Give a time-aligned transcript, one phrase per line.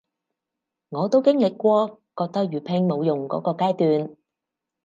[0.89, 4.17] 我都經歷過覺得粵拼冇用箇個階段